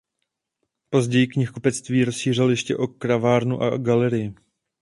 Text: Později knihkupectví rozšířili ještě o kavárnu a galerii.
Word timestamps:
Později 0.89 1.27
knihkupectví 1.27 2.05
rozšířili 2.05 2.53
ještě 2.53 2.77
o 2.77 2.87
kavárnu 2.87 3.61
a 3.61 3.77
galerii. 3.77 4.33